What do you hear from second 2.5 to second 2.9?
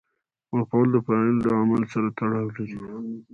لري.